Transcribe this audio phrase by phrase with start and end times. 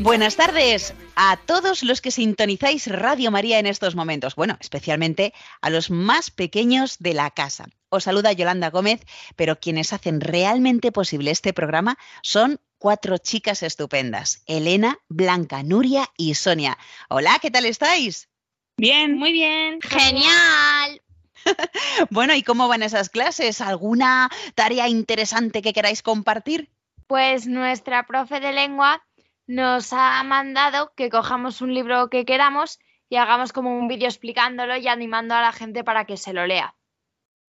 [0.00, 4.34] Buenas tardes a todos los que sintonizáis Radio María en estos momentos.
[4.34, 7.66] Bueno, especialmente a los más pequeños de la casa.
[7.90, 9.00] Os saluda Yolanda Gómez,
[9.36, 14.42] pero quienes hacen realmente posible este programa son cuatro chicas estupendas.
[14.46, 16.76] Elena, Blanca, Nuria y Sonia.
[17.08, 18.28] Hola, ¿qué tal estáis?
[18.76, 19.80] Bien, muy bien.
[19.80, 21.02] Genial.
[22.10, 23.60] bueno, ¿y cómo van esas clases?
[23.60, 26.68] ¿Alguna tarea interesante que queráis compartir?
[27.12, 29.04] Pues nuestra profe de lengua
[29.46, 32.78] nos ha mandado que cojamos un libro que queramos
[33.10, 36.46] y hagamos como un vídeo explicándolo y animando a la gente para que se lo
[36.46, 36.74] lea.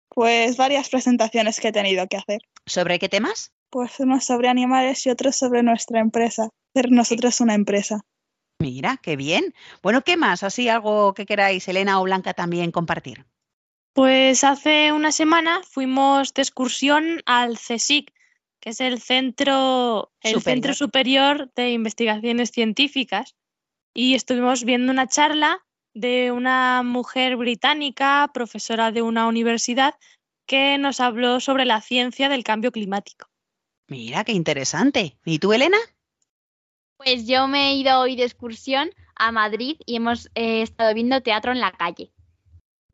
[0.09, 2.41] Pues varias presentaciones que he tenido que hacer.
[2.67, 3.53] ¿Sobre qué temas?
[3.71, 8.01] Pues unos sobre animales y otros sobre nuestra empresa, ser nosotros una empresa.
[8.59, 9.55] Mira, qué bien.
[9.81, 10.43] Bueno, ¿qué más?
[10.43, 13.27] Así algo que queráis, Elena o Blanca, también compartir.
[13.93, 18.13] Pues hace una semana fuimos de excursión al CSIC,
[18.63, 20.43] que es el Centro, el Superior.
[20.43, 23.35] Centro Superior de Investigaciones Científicas,
[23.93, 29.95] y estuvimos viendo una charla de una mujer británica, profesora de una universidad,
[30.47, 33.29] que nos habló sobre la ciencia del cambio climático.
[33.89, 35.19] Mira, qué interesante.
[35.25, 35.79] ¿Y tú, Elena?
[36.99, 41.21] Pues yo me he ido hoy de excursión a Madrid y hemos eh, estado viendo
[41.21, 42.13] teatro en la calle.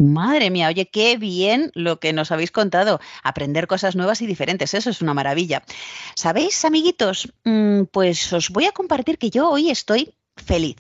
[0.01, 3.01] Madre mía, oye, qué bien lo que nos habéis contado.
[3.25, 5.65] Aprender cosas nuevas y diferentes, eso es una maravilla.
[6.15, 7.33] ¿Sabéis, amiguitos?
[7.45, 10.77] Mm, Pues os voy a compartir que yo hoy estoy feliz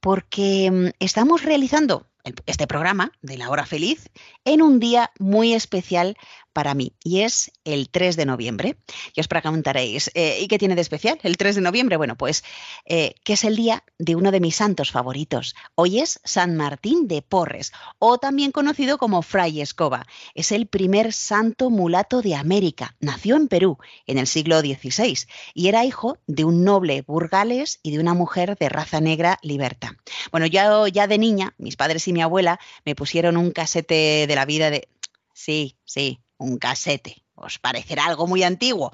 [0.00, 2.06] porque mm, estamos realizando
[2.46, 4.10] este programa de la hora feliz
[4.44, 6.16] en un día muy especial
[6.56, 8.78] para mí y es el 3 de noviembre.
[9.14, 11.98] Y os preguntaréis, eh, ¿y qué tiene de especial el 3 de noviembre?
[11.98, 12.44] Bueno, pues
[12.86, 15.54] eh, que es el día de uno de mis santos favoritos.
[15.74, 20.06] Hoy es San Martín de Porres, o también conocido como Fray Escoba.
[20.34, 22.96] Es el primer santo mulato de América.
[23.00, 27.90] Nació en Perú en el siglo XVI y era hijo de un noble burgales y
[27.90, 29.94] de una mujer de raza negra liberta.
[30.32, 34.34] Bueno, ya, ya de niña, mis padres y mi abuela me pusieron un casete de
[34.34, 34.88] la vida de...
[35.34, 37.24] Sí, sí, un casete.
[37.34, 38.92] Os parecerá algo muy antiguo,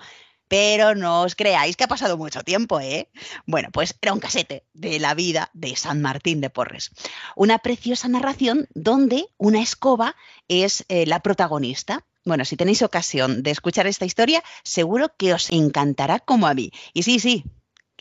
[0.48, 3.08] pero no os creáis que ha pasado mucho tiempo, ¿eh?
[3.46, 6.90] Bueno, pues era un casete de la vida de San Martín de Porres.
[7.36, 10.14] Una preciosa narración donde una escoba
[10.48, 12.04] es eh, la protagonista.
[12.24, 16.70] Bueno, si tenéis ocasión de escuchar esta historia, seguro que os encantará como a mí.
[16.92, 17.44] Y sí, sí,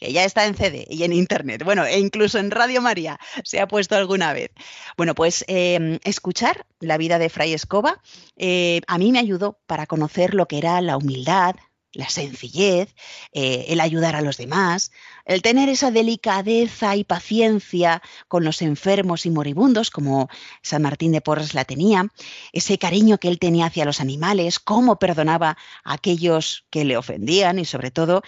[0.01, 1.63] que ya está en CD y en Internet.
[1.63, 4.49] Bueno, e incluso en Radio María se ha puesto alguna vez.
[4.97, 8.01] Bueno, pues eh, escuchar la vida de Fray Escoba
[8.35, 11.55] eh, a mí me ayudó para conocer lo que era la humildad,
[11.93, 12.95] la sencillez,
[13.33, 14.91] eh, el ayudar a los demás,
[15.25, 20.29] el tener esa delicadeza y paciencia con los enfermos y moribundos, como
[20.63, 22.07] San Martín de Porres la tenía,
[22.53, 27.59] ese cariño que él tenía hacia los animales, cómo perdonaba a aquellos que le ofendían
[27.59, 28.23] y sobre todo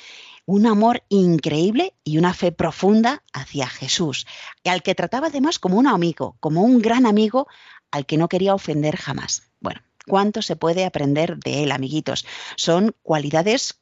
[0.46, 4.28] un amor increíble y una fe profunda hacia Jesús,
[4.66, 7.48] al que trataba además como un amigo, como un gran amigo
[7.92, 9.44] al que no quería ofender jamás.
[9.60, 12.26] Bueno, ¿cuánto se puede aprender de él, amiguitos?
[12.56, 13.80] Son cualidades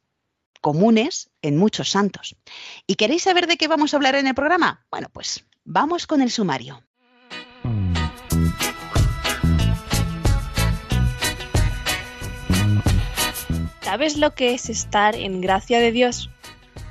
[0.60, 2.36] comunes en muchos santos.
[2.86, 4.86] ¿Y queréis saber de qué vamos a hablar en el programa?
[4.90, 6.84] Bueno, pues vamos con el sumario.
[13.80, 16.30] ¿Sabes lo que es estar en gracia de Dios?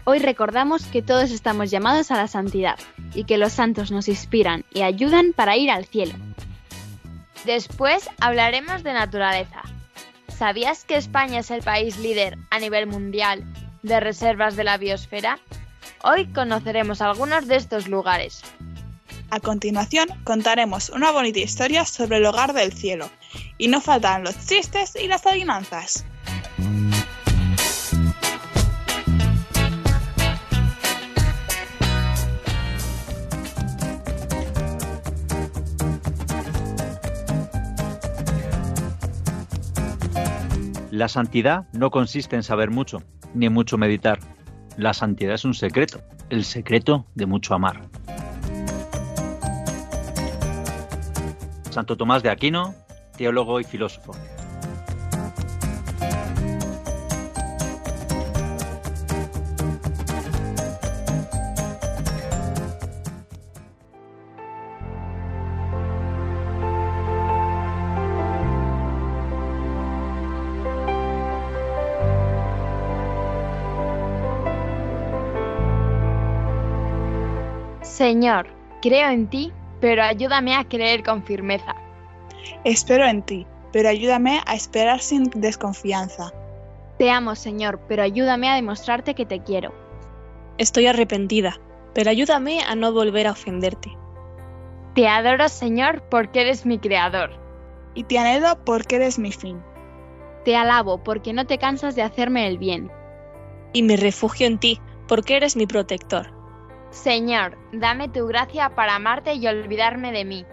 [0.04, 2.80] Hoy recordamos que todos estamos llamados a la santidad
[3.14, 6.14] y que los santos nos inspiran y ayudan para ir al cielo.
[7.46, 9.62] Después hablaremos de naturaleza.
[10.28, 13.44] ¿Sabías que España es el país líder a nivel mundial
[13.84, 15.40] de reservas de la biosfera?
[16.04, 18.42] Hoy conoceremos algunos de estos lugares.
[19.30, 23.10] A continuación contaremos una bonita historia sobre el hogar del cielo.
[23.58, 26.06] Y no faltan los chistes y las adivinanzas.
[41.02, 43.02] La santidad no consiste en saber mucho,
[43.34, 44.20] ni en mucho meditar.
[44.78, 46.00] La santidad es un secreto,
[46.30, 47.90] el secreto de mucho amar.
[51.72, 52.76] Santo Tomás de Aquino,
[53.18, 54.12] teólogo y filósofo.
[78.02, 78.48] Señor,
[78.82, 81.76] creo en ti, pero ayúdame a creer con firmeza.
[82.64, 86.34] Espero en ti, pero ayúdame a esperar sin desconfianza.
[86.98, 89.72] Te amo, Señor, pero ayúdame a demostrarte que te quiero.
[90.58, 91.60] Estoy arrepentida,
[91.94, 93.96] pero ayúdame a no volver a ofenderte.
[94.96, 97.30] Te adoro, Señor, porque eres mi creador.
[97.94, 99.62] Y te anhelo porque eres mi fin.
[100.44, 102.92] Te alabo porque no te cansas de hacerme el bien.
[103.74, 106.41] Y me refugio en ti, porque eres mi protector.
[106.92, 110.46] Señor, dame tu gracia para amarte y olvidarme de mí.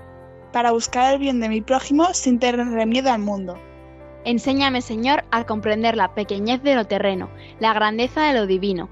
[0.53, 3.59] Para buscar el bien de mi prójimo sin tener miedo al mundo.
[4.25, 7.29] Enséñame, Señor, a comprender la pequeñez de lo terreno,
[7.61, 8.89] la grandeza de lo divino.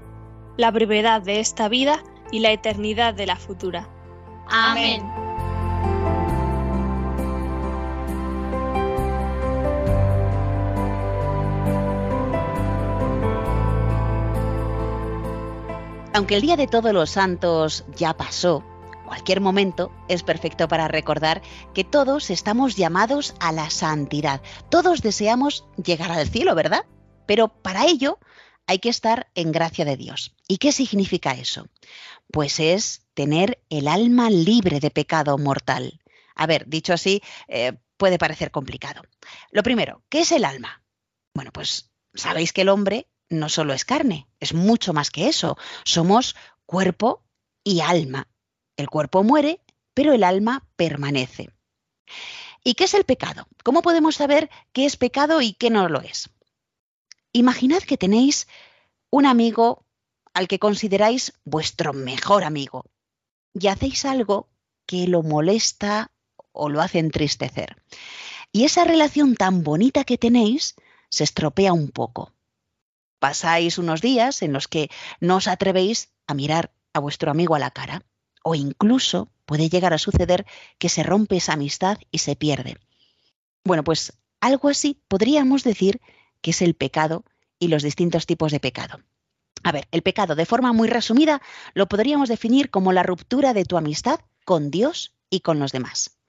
[0.57, 3.87] La brevedad de esta vida y la eternidad de la futura.
[4.49, 5.03] Amén.
[16.13, 18.63] Aunque el Día de Todos los Santos ya pasó,
[19.05, 21.41] cualquier momento es perfecto para recordar
[21.73, 24.41] que todos estamos llamados a la santidad.
[24.69, 26.85] Todos deseamos llegar al cielo, ¿verdad?
[27.25, 28.19] Pero para ello
[28.67, 30.35] hay que estar en gracia de Dios.
[30.47, 31.67] ¿Y qué significa eso?
[32.31, 36.01] Pues es tener el alma libre de pecado mortal.
[36.35, 39.01] A ver, dicho así, eh, puede parecer complicado.
[39.51, 40.83] Lo primero, ¿qué es el alma?
[41.33, 45.57] Bueno, pues sabéis que el hombre no solo es carne, es mucho más que eso.
[45.83, 46.35] Somos
[46.65, 47.23] cuerpo
[47.63, 48.27] y alma.
[48.75, 49.61] El cuerpo muere,
[49.93, 51.49] pero el alma permanece.
[52.63, 53.47] ¿Y qué es el pecado?
[53.63, 56.29] ¿Cómo podemos saber qué es pecado y qué no lo es?
[57.33, 58.47] Imaginad que tenéis
[59.09, 59.85] un amigo
[60.33, 62.85] al que consideráis vuestro mejor amigo
[63.53, 64.49] y hacéis algo
[64.85, 66.11] que lo molesta
[66.51, 67.81] o lo hace entristecer.
[68.51, 70.75] Y esa relación tan bonita que tenéis
[71.09, 72.33] se estropea un poco.
[73.19, 77.59] Pasáis unos días en los que no os atrevéis a mirar a vuestro amigo a
[77.59, 78.03] la cara.
[78.43, 80.45] O incluso puede llegar a suceder
[80.77, 82.77] que se rompe esa amistad y se pierde.
[83.63, 85.99] Bueno, pues algo así podríamos decir
[86.41, 87.25] que es el pecado
[87.59, 88.99] y los distintos tipos de pecado.
[89.63, 91.41] A ver, el pecado, de forma muy resumida,
[91.73, 96.19] lo podríamos definir como la ruptura de tu amistad con Dios y con los demás.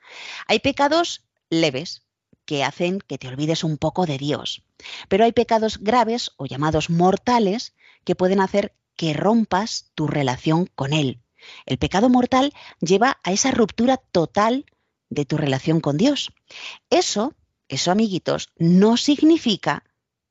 [0.46, 2.02] Hay pecados leves,
[2.49, 4.62] que hacen que te olvides un poco de Dios.
[5.11, 7.75] Pero hay pecados graves o llamados mortales
[8.05, 11.21] que pueden hacer que rompas tu relación con Él.
[11.67, 14.65] El pecado mortal lleva a esa ruptura total
[15.11, 16.33] de tu relación con Dios.
[16.89, 17.35] Eso,
[17.69, 19.85] eso amiguitos, no significa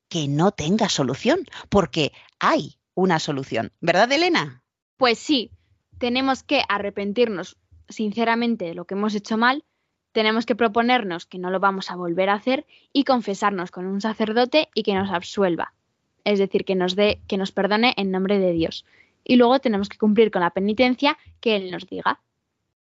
[0.09, 3.73] que no tenga solución, porque hay una solución.
[3.79, 4.63] ¿Verdad, Elena?
[4.97, 5.51] Pues sí,
[5.99, 7.57] tenemos que arrepentirnos
[7.89, 9.65] sinceramente de lo que hemos hecho mal
[10.11, 14.01] tenemos que proponernos que no lo vamos a volver a hacer y confesarnos con un
[14.01, 15.73] sacerdote y que nos absuelva.
[16.23, 18.85] Es decir, que nos dé, que nos perdone en nombre de Dios.
[19.23, 22.21] Y luego tenemos que cumplir con la penitencia que Él nos diga.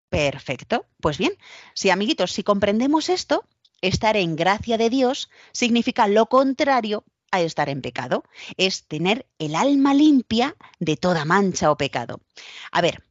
[0.09, 0.87] Perfecto.
[1.01, 1.33] Pues bien,
[1.75, 3.45] si amiguitos, si comprendemos esto,
[3.83, 8.25] estar en gracia de Dios significa lo contrario a estar en pecado.
[8.57, 12.21] Es tener el alma limpia de toda mancha o pecado.
[12.73, 13.03] A ver,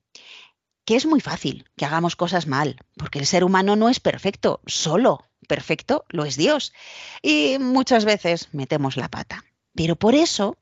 [0.86, 4.62] que es muy fácil que hagamos cosas mal, porque el ser humano no es perfecto,
[4.66, 6.74] solo perfecto lo es Dios.
[7.22, 9.44] Y muchas veces metemos la pata.
[9.74, 10.58] Pero por eso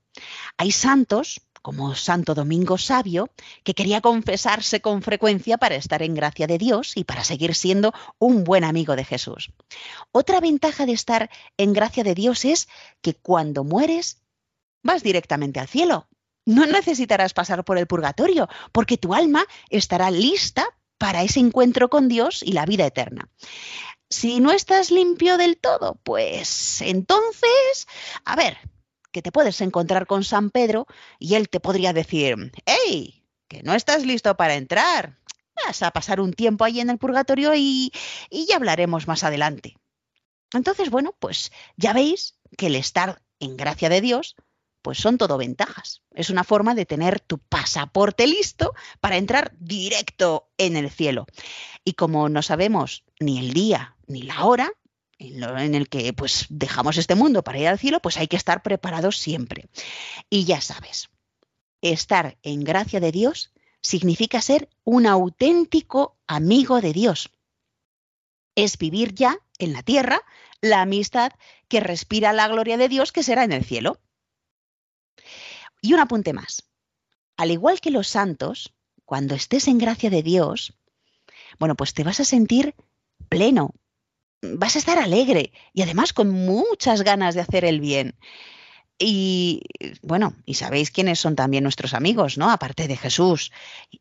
[0.58, 3.30] hay santos, como Santo Domingo Sabio,
[3.64, 7.94] que quería confesarse con frecuencia para estar en gracia de Dios y para seguir siendo
[8.20, 9.52] un buen amigo de Jesús.
[10.12, 12.68] Otra ventaja de estar en gracia de Dios es
[13.02, 14.22] que cuando mueres
[14.82, 16.08] vas directamente al cielo,
[16.46, 20.66] no necesitarás pasar por el purgatorio, porque tu alma estará lista
[20.98, 23.30] para ese encuentro con Dios y la vida eterna.
[24.10, 27.88] Si no estás limpio del todo, pues entonces,
[28.26, 28.58] a ver,
[29.12, 30.86] que te puedes encontrar con San Pedro
[31.20, 33.24] y él te podría decir, ¡Hey!
[33.48, 35.20] Que no estás listo para entrar.
[35.66, 37.92] Vas a pasar un tiempo ahí en el purgatorio y,
[38.30, 39.78] y ya hablaremos más adelante.
[40.54, 44.36] Entonces, bueno, pues ya veis que el estar en gracia de Dios
[44.84, 46.04] pues son todo ventajas.
[46.14, 51.26] Es una forma de tener tu pasaporte listo para entrar directo en el cielo.
[51.84, 54.72] Y como no sabemos ni el día ni la hora
[55.18, 58.62] en, el que pues dejamos este mundo para ir al cielo, pues hay que estar
[58.62, 59.70] preparados siempre.
[60.30, 61.10] Y ya sabes,
[61.82, 67.32] estar en gracia de Dios significa ser un auténtico amigo de Dios.
[68.56, 70.22] Es vivir ya en la tierra
[70.62, 71.32] la amistad
[71.68, 74.00] que respira la gloria de Dios que será en el cielo.
[75.82, 76.64] Y un apunte más.
[77.38, 78.74] Al igual que los santos,
[79.06, 80.74] cuando estés en gracia de Dios,
[81.60, 82.76] bueno, pues te vas a sentir
[83.30, 83.74] pleno,
[84.42, 88.16] vas a estar alegre y además con muchas ganas de hacer el bien.
[89.00, 89.62] Y
[90.02, 92.50] bueno, y sabéis quiénes son también nuestros amigos, ¿no?
[92.50, 93.52] Aparte de Jesús,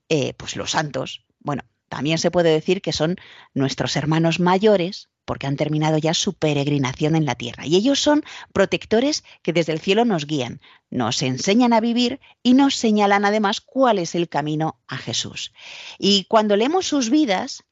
[0.09, 1.25] eh, pues los santos.
[1.41, 3.17] Bueno, también se puede decir que son
[3.53, 7.67] nuestros hermanos mayores porque han terminado ya su peregrinación en la tierra.
[7.67, 12.55] Y ellos son protectores que desde el cielo nos guían, nos enseñan a vivir y
[12.55, 15.53] nos señalan además cuál es el camino a Jesús.
[15.99, 17.63] Y cuando leemos sus vidas,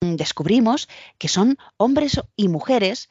[0.00, 3.10] descubrimos que son hombres y mujeres,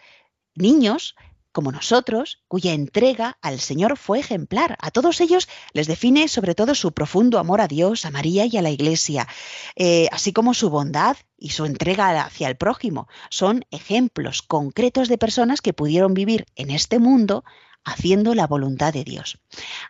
[0.56, 1.14] niños,
[1.52, 4.78] como nosotros, cuya entrega al Señor fue ejemplar.
[4.80, 8.58] A todos ellos les define sobre todo su profundo amor a Dios, a María y
[8.58, 9.28] a la Iglesia,
[9.76, 13.08] eh, así como su bondad y su entrega hacia el prójimo.
[13.30, 17.44] Son ejemplos concretos de personas que pudieron vivir en este mundo
[17.84, 19.40] haciendo la voluntad de Dios.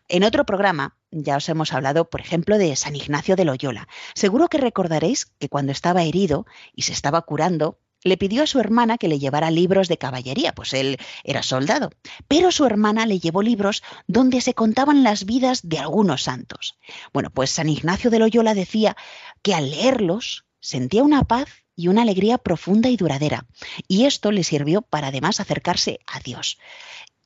[0.07, 3.87] En otro programa ya os hemos hablado, por ejemplo, de San Ignacio de Loyola.
[4.15, 8.59] Seguro que recordaréis que cuando estaba herido y se estaba curando, le pidió a su
[8.59, 11.91] hermana que le llevara libros de caballería, pues él era soldado,
[12.27, 16.77] pero su hermana le llevó libros donde se contaban las vidas de algunos santos.
[17.13, 18.95] Bueno, pues San Ignacio de Loyola decía
[19.41, 23.45] que al leerlos sentía una paz y una alegría profunda y duradera,
[23.87, 26.57] y esto le sirvió para además acercarse a Dios.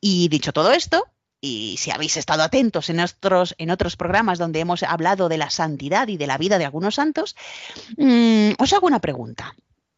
[0.00, 1.06] Y dicho todo esto,
[1.40, 5.50] y si habéis estado atentos en otros, en otros programas donde hemos hablado de la
[5.50, 7.36] santidad y de la vida de algunos santos,
[7.96, 9.54] mmm, os hago una pregunta.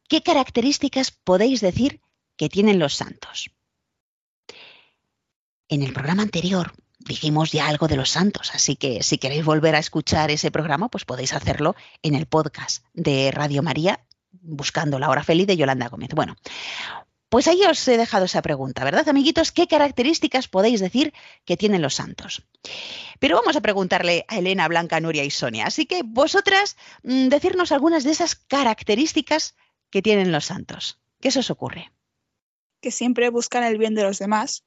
[0.08, 2.00] ¿Qué características podéis decir
[2.36, 3.50] que tienen los santos?
[5.68, 9.74] En el programa anterior dijimos ya algo de los santos, así que si queréis volver
[9.74, 14.00] a escuchar ese programa, pues podéis hacerlo en el podcast de Radio María,
[14.30, 16.10] buscando la hora feliz de Yolanda Gómez.
[16.14, 16.36] Bueno,
[17.28, 19.52] pues ahí os he dejado esa pregunta, ¿verdad, amiguitos?
[19.52, 21.12] ¿Qué características podéis decir
[21.44, 22.44] que tienen los santos?
[23.18, 25.66] Pero vamos a preguntarle a Elena, Blanca, Nuria y Sonia.
[25.66, 29.54] Así que vosotras, mm, decirnos algunas de esas características
[29.90, 30.98] que tienen los santos.
[31.20, 31.90] ¿Qué se os ocurre?
[32.80, 34.64] Que siempre buscan el bien de los demás.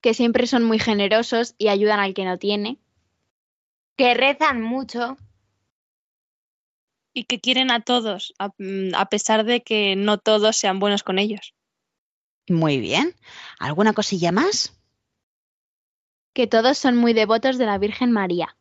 [0.00, 2.78] Que siempre son muy generosos y ayudan al que no tiene.
[3.96, 5.18] Que rezan mucho.
[7.12, 11.02] Y que quieren a todos, a, mm, a pesar de que no todos sean buenos
[11.02, 11.54] con ellos.
[12.48, 13.14] Muy bien.
[13.58, 14.80] ¿Alguna cosilla más?
[16.32, 18.56] Que todos son muy devotos de la Virgen María.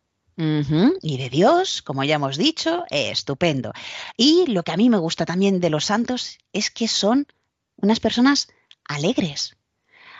[1.02, 3.74] Y de Dios, como ya hemos dicho, estupendo.
[4.16, 7.28] Y lo que a mí me gusta también de los santos es que son
[7.76, 8.48] unas personas
[8.86, 9.58] alegres.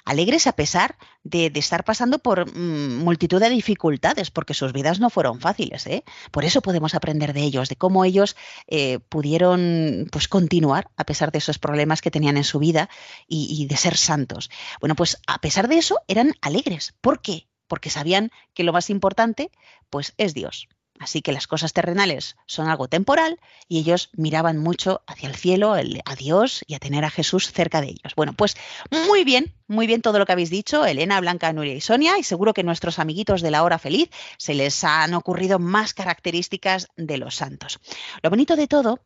[0.06, 5.10] Alegres a pesar de, estar pasando por mm, multitud de dificultades, porque sus vidas no
[5.10, 5.86] fueron fáciles.
[5.88, 6.04] ¿eh?
[6.32, 8.36] Por eso podemos aprender de ellos, de cómo ellos
[8.68, 12.90] eh, pudieron pues, continuar a pesar de esos problemas que tenían en su vida
[13.28, 14.50] y de ser santos.
[14.80, 16.94] Bueno, pues a pesar de eso eran alegres.
[17.02, 17.49] ¿Por qué?
[17.70, 19.50] Porque sabían que lo más importante
[19.90, 20.68] pues es Dios.
[21.00, 25.78] Así que las cosas terrenales son algo temporal y ellos miraban mucho hacia el cielo,
[25.78, 28.16] el- a Dios y a tener a Jesús cerca de ellos.
[28.18, 28.58] Bueno, pues
[28.92, 32.24] muy bien, muy bien todo lo que habéis dicho, Elena, Blanca, Nuria y Sonia, y
[32.24, 37.18] seguro que nuestros amiguitos de la hora feliz se les han ocurrido más características de
[37.18, 37.80] los santos.
[38.22, 39.00] Lo bonito de todo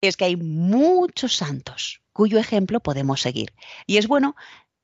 [0.00, 3.54] es que hay muchos santos cuyo ejemplo podemos seguir.
[3.86, 4.34] Y es bueno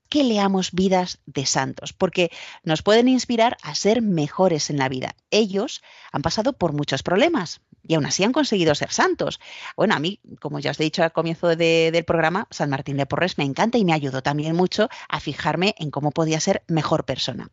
[0.08, 2.30] que leamos vidas de santos, porque
[2.62, 5.16] nos pueden inspirar a ser mejores en la vida.
[5.30, 5.82] Ellos
[6.12, 9.38] han pasado por muchos problemas y aún así han conseguido ser santos.
[9.76, 12.96] Bueno, a mí, como ya os he dicho al comienzo de- del programa, San Martín
[12.96, 16.62] de Porres me encanta y me ayudó también mucho a fijarme en cómo podía ser
[16.68, 17.50] mejor persona.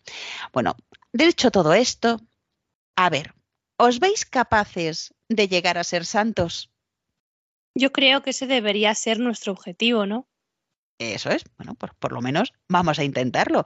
[0.51, 0.75] Bueno,
[1.12, 2.19] dicho todo esto,
[2.95, 3.33] a ver,
[3.77, 6.72] ¿os veis capaces de llegar a ser santos?
[7.75, 10.27] Yo creo que ese debería ser nuestro objetivo, ¿no?
[11.00, 13.65] Eso es, bueno, por, por lo menos vamos a intentarlo.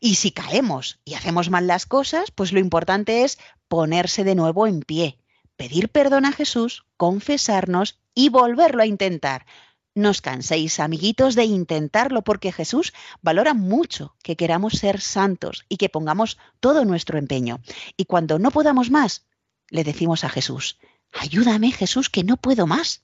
[0.00, 3.38] Y si caemos y hacemos mal las cosas, pues lo importante es
[3.68, 5.18] ponerse de nuevo en pie,
[5.56, 9.46] pedir perdón a Jesús, confesarnos y volverlo a intentar.
[9.94, 15.76] No os canséis, amiguitos, de intentarlo, porque Jesús valora mucho que queramos ser santos y
[15.76, 17.60] que pongamos todo nuestro empeño.
[17.96, 19.26] Y cuando no podamos más,
[19.68, 20.78] le decimos a Jesús,
[21.12, 23.02] ayúdame Jesús, que no puedo más.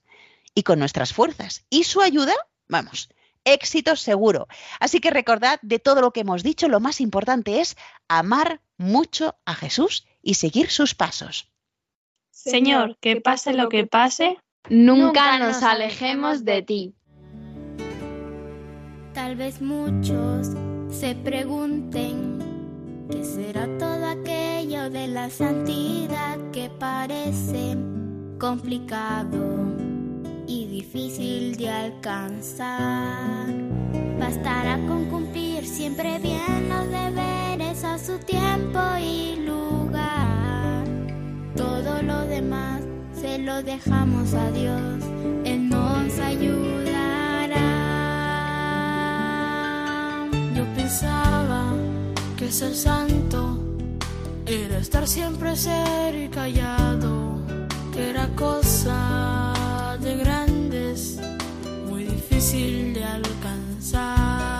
[0.55, 2.35] Y con nuestras fuerzas y su ayuda,
[2.69, 3.11] vamos,
[3.53, 4.49] éxito seguro.
[4.81, 7.77] Así que recordad de todo lo que hemos dicho, lo más importante es
[8.09, 11.51] amar mucho a Jesús y seguir sus pasos.
[12.31, 14.39] Señor, que pase lo que pase,
[14.69, 16.95] Nunca nos alejemos de ti.
[19.15, 20.49] Tal vez muchos
[20.91, 22.39] se pregunten
[23.11, 27.77] qué será todo aquello de la santidad que parece
[28.39, 29.78] complicado
[30.49, 33.47] y difícil de alcanzar.
[34.19, 40.85] Bastará con cumplir siempre bien los deberes a su tiempo y lugar.
[41.55, 45.05] Todo lo demás se lo dejamos a Dios,
[45.45, 47.59] Él nos ayudará.
[50.57, 51.75] Yo pensaba
[52.39, 53.59] que ser santo
[54.47, 57.39] era estar siempre serio y callado,
[57.93, 59.48] que era cosa
[60.01, 61.19] de grandes,
[61.89, 64.58] muy difícil de alcanzar.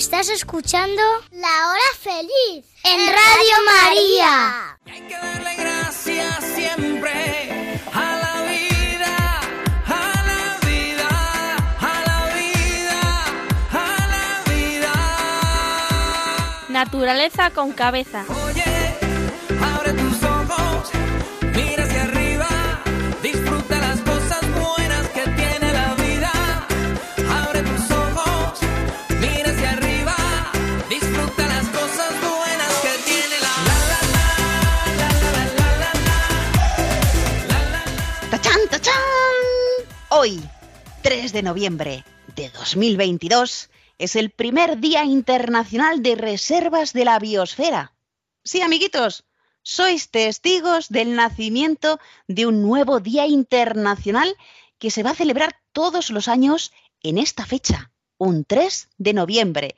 [0.00, 4.78] Estás escuchando La Hora Feliz en Radio María.
[5.58, 9.40] Gracias siempre a la vida,
[9.84, 11.10] a la vida,
[11.80, 13.00] a la vida,
[13.72, 14.94] a la vida.
[16.70, 18.24] Naturaleza con cabeza.
[41.30, 47.94] 3 de noviembre de 2022, es el primer Día Internacional de Reservas de la Biosfera.
[48.42, 49.24] Sí, amiguitos,
[49.62, 54.34] sois testigos del nacimiento de un nuevo Día Internacional
[54.80, 59.76] que se va a celebrar todos los años en esta fecha, un 3 de noviembre.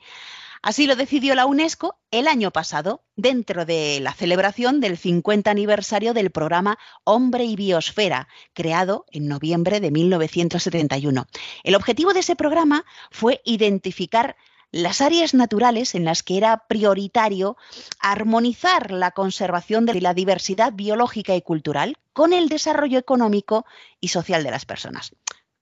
[0.63, 6.13] Así lo decidió la UNESCO el año pasado, dentro de la celebración del 50 aniversario
[6.13, 11.25] del programa Hombre y Biosfera, creado en noviembre de 1971.
[11.65, 14.37] El objetivo de ese programa fue identificar
[14.71, 17.57] las áreas naturales en las que era prioritario
[17.99, 23.65] armonizar la conservación de la diversidad biológica y cultural con el desarrollo económico
[23.99, 25.11] y social de las personas.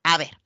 [0.04, 0.38] A ver,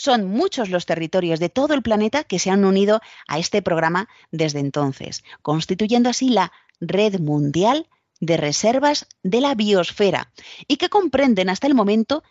[0.00, 4.08] son muchos los territorios de todo el planeta que se han unido a este programa
[4.30, 7.86] desde entonces, constituyendo así la Red Mundial
[8.18, 10.32] de Reservas de la Biosfera
[10.66, 12.22] y que comprenden hasta el momento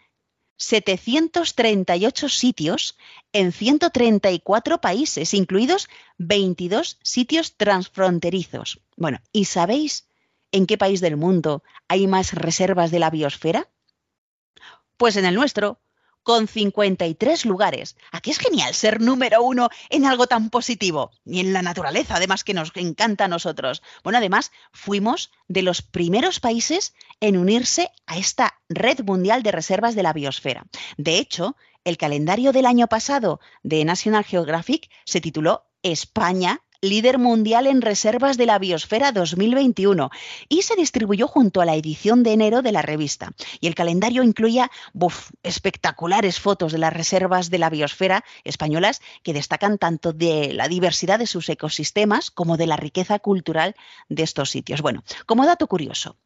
[0.57, 2.97] 738 sitios
[3.33, 8.81] en 134 países, incluidos 22 sitios transfronterizos.
[8.97, 10.07] Bueno, ¿y sabéis
[10.51, 13.69] en qué país del mundo hay más reservas de la biosfera?
[14.97, 15.79] Pues en el nuestro,
[16.29, 17.97] con 53 lugares.
[18.11, 22.43] Aquí es genial ser número uno en algo tan positivo y en la naturaleza, además
[22.43, 23.81] que nos encanta a nosotros.
[24.03, 29.95] Bueno, además fuimos de los primeros países en unirse a esta red mundial de reservas
[29.95, 30.67] de la biosfera.
[30.97, 37.67] De hecho, el calendario del año pasado de National Geographic se tituló España líder mundial
[37.67, 40.09] en reservas de la biosfera 2021
[40.47, 43.31] y se distribuyó junto a la edición de enero de la revista.
[43.59, 44.71] Y el calendario incluía
[45.43, 51.19] espectaculares fotos de las reservas de la biosfera españolas que destacan tanto de la diversidad
[51.19, 53.75] de sus ecosistemas como de la riqueza cultural
[54.07, 54.81] de estos sitios.
[54.81, 56.17] Bueno, como dato curioso,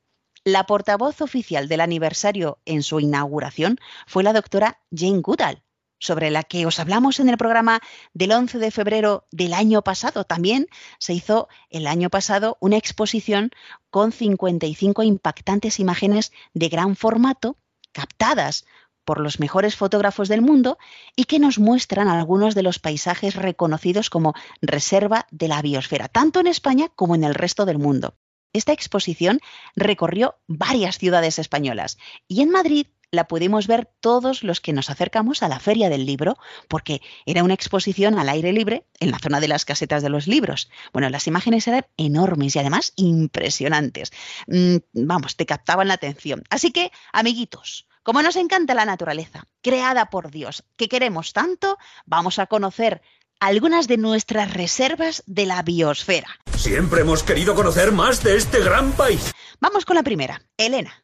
[0.46, 5.64] la portavoz oficial del aniversario en su inauguración fue la doctora Jane Goodall,
[6.04, 7.80] sobre la que os hablamos en el programa
[8.14, 10.26] del 11 de febrero del año pasado.
[10.26, 10.68] También
[11.00, 13.52] se hizo el año pasado una exposición
[13.90, 17.58] con 55 impactantes imágenes de gran formato
[17.94, 18.66] captadas
[19.06, 20.78] por los mejores fotógrafos del mundo
[21.16, 26.40] y que nos muestran algunos de los paisajes reconocidos como reserva de la biosfera, tanto
[26.40, 28.16] en España como en el resto del mundo.
[28.54, 29.40] Esta exposición
[29.76, 35.44] recorrió varias ciudades españolas y en Madrid la pudimos ver todos los que nos acercamos
[35.44, 36.36] a la Feria del Libro,
[36.68, 40.28] porque era una exposición al aire libre en la zona de las casetas de los
[40.28, 40.70] libros.
[40.92, 44.12] Bueno, las imágenes eran enormes y además impresionantes.
[44.48, 46.44] Mm, vamos, te captaban la atención.
[46.50, 52.40] Así que, amiguitos, como nos encanta la naturaleza, creada por Dios, que queremos tanto, vamos
[52.40, 53.04] a conocer
[53.40, 56.30] algunas de nuestras reservas de la biosfera.
[56.56, 59.34] Siempre hemos querido conocer más de este gran país.
[59.60, 61.03] Vamos con la primera, Elena.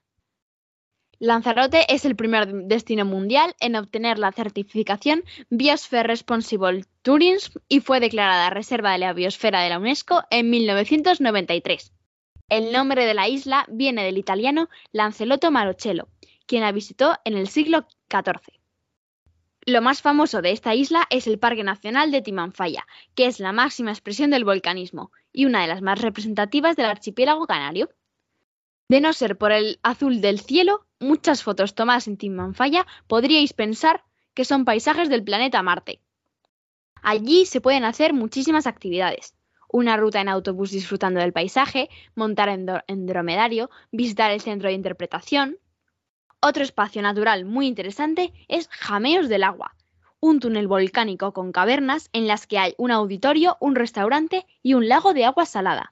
[1.21, 7.99] Lanzarote es el primer destino mundial en obtener la certificación Biosphere Responsible Tourism y fue
[7.99, 11.91] declarada Reserva de la Biosfera de la UNESCO en 1993.
[12.47, 16.08] El nombre de la isla viene del italiano Lancelotto Marochello,
[16.45, 18.60] quien la visitó en el siglo XIV.
[19.65, 23.51] Lo más famoso de esta isla es el Parque Nacional de Timanfaya, que es la
[23.51, 27.89] máxima expresión del volcanismo y una de las más representativas del archipiélago canario.
[28.89, 34.04] De no ser por el azul del cielo, muchas fotos tomadas en Timanfaya podríais pensar
[34.34, 36.02] que son paisajes del planeta Marte.
[37.04, 39.36] Allí se pueden hacer muchísimas actividades.
[39.71, 44.73] Una ruta en autobús disfrutando del paisaje, montar en, en dromedario, visitar el centro de
[44.73, 45.60] interpretación,
[46.41, 49.75] otro espacio natural muy interesante es Jameos del Agua,
[50.19, 54.88] un túnel volcánico con cavernas en las que hay un auditorio, un restaurante y un
[54.88, 55.91] lago de agua salada.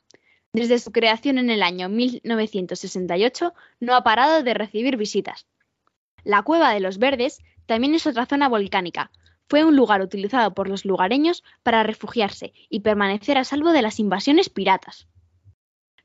[0.58, 5.46] Desde su creación en el año 1968 no ha parado de recibir visitas.
[6.24, 9.12] La Cueva de los Verdes también es otra zona volcánica.
[9.48, 14.00] Fue un lugar utilizado por los lugareños para refugiarse y permanecer a salvo de las
[14.00, 15.08] invasiones piratas.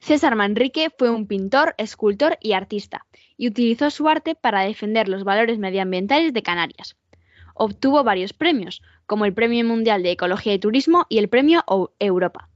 [0.01, 3.07] César Manrique fue un pintor, escultor y artista,
[3.39, 6.99] y utilizó su arte para defender los valores medioambientales de Canarias.
[7.55, 11.65] Obtuvo varios premios, como el Premio Mundial de Ecología y Turismo y el Premio
[11.99, 12.52] Europa.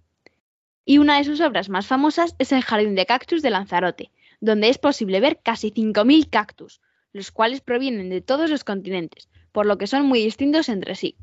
[0.89, 4.69] Y una de sus obras más famosas es el Jardín de Cactus de Lanzarote, donde
[4.69, 6.81] es posible ver casi 5.000 cactus,
[7.13, 11.17] los cuales provienen de todos los continentes, por lo que son muy distintos entre sí.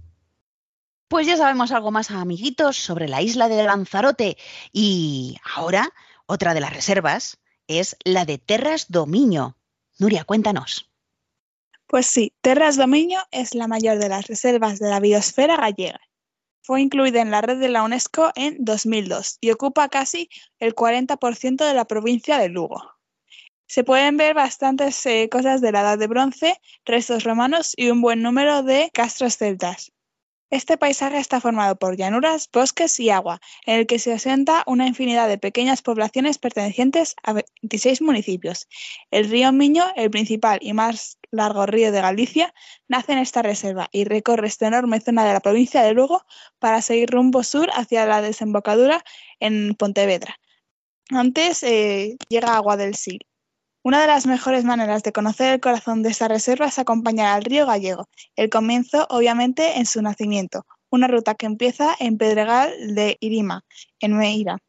[1.08, 4.36] Pues ya sabemos algo más, amiguitos, sobre la isla de Lanzarote.
[4.74, 5.94] Y ahora
[6.26, 9.56] otra de las reservas es la de Terras Dominio.
[9.98, 10.90] Nuria, cuéntanos.
[11.88, 16.02] Pues sí, Terras Dominio es la mayor de las reservas de la biosfera gallega.
[16.64, 21.66] Fue incluida en la red de la UNESCO en 2002 y ocupa casi el 40%
[21.66, 22.82] de la provincia de Lugo.
[23.68, 28.02] Se pueden ver bastantes eh, cosas de la Edad de Bronce, restos romanos y un
[28.02, 29.93] buen número de castros celtas.
[30.54, 34.86] Este paisaje está formado por llanuras, bosques y agua, en el que se asienta una
[34.86, 38.68] infinidad de pequeñas poblaciones pertenecientes a 26 municipios.
[39.10, 42.54] El río Miño, el principal y más largo río de Galicia,
[42.88, 46.24] nace en esta reserva y recorre esta enorme zona de la provincia de Lugo
[46.60, 49.04] para seguir rumbo sur hacia la desembocadura
[49.40, 50.40] en Pontevedra.
[51.10, 53.26] Antes eh, llega Agua del Sil.
[53.86, 57.44] Una de las mejores maneras de conocer el corazón de esta reserva es acompañar al
[57.44, 63.18] río Gallego, el comienzo obviamente en su nacimiento, una ruta que empieza en Pedregal de
[63.20, 63.66] Irima,
[64.00, 64.60] en Meira.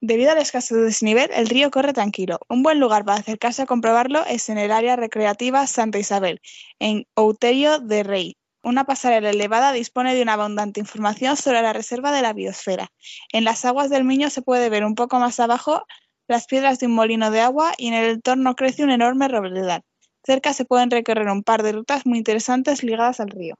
[0.00, 2.38] Debido al escaso desnivel, el río corre tranquilo.
[2.48, 6.40] Un buen lugar para acercarse a comprobarlo es en el área recreativa Santa Isabel,
[6.78, 8.36] en Outerio de Rey.
[8.62, 12.90] Una pasarela elevada dispone de una abundante información sobre la reserva de la biosfera.
[13.32, 15.84] En las aguas del Miño se puede ver un poco más abajo
[16.28, 19.82] las piedras de un molino de agua y en el entorno crece un enorme robledal.
[20.24, 23.56] Cerca se pueden recorrer un par de rutas muy interesantes ligadas al río.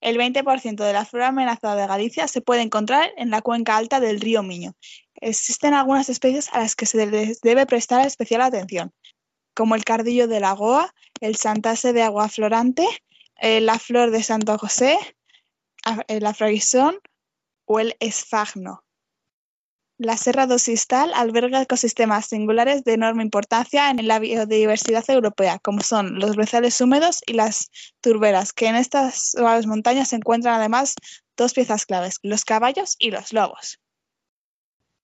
[0.00, 4.00] El 20% de la flora amenazada de Galicia se puede encontrar en la cuenca alta
[4.00, 4.74] del río Miño.
[5.14, 7.06] Existen algunas especies a las que se
[7.42, 8.92] debe prestar especial atención,
[9.54, 12.86] como el cardillo de la Goa, el santase de agua florante,
[13.40, 14.98] eh, la flor de Santo José,
[16.08, 16.98] el afroisón
[17.64, 18.84] o el esfagno.
[20.02, 25.80] La Serra do Sistal alberga ecosistemas singulares de enorme importancia en la biodiversidad europea, como
[25.80, 30.96] son los brezales húmedos y las turberas, que en estas suaves montañas se encuentran además
[31.36, 33.78] dos piezas claves, los caballos y los lobos.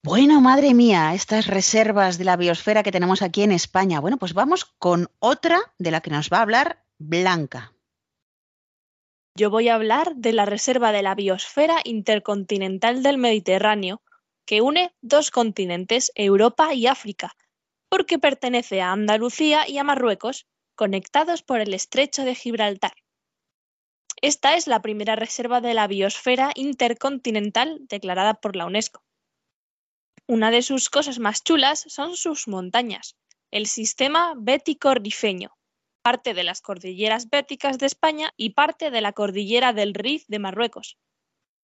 [0.02, 4.00] Bueno, madre mía, estas reservas de la biosfera que tenemos aquí en España.
[4.00, 7.72] Bueno, pues vamos con otra de la que nos va a hablar Blanca.
[9.36, 14.02] Yo voy a hablar de la Reserva de la Biosfera Intercontinental del Mediterráneo,
[14.48, 17.36] que une dos continentes, Europa y África,
[17.90, 22.94] porque pertenece a Andalucía y a Marruecos, conectados por el estrecho de Gibraltar.
[24.22, 29.02] Esta es la primera reserva de la biosfera intercontinental declarada por la UNESCO.
[30.26, 33.16] Una de sus cosas más chulas son sus montañas,
[33.50, 35.58] el sistema bético rifeño,
[36.00, 40.38] parte de las cordilleras béticas de España y parte de la cordillera del Rif de
[40.38, 40.96] Marruecos.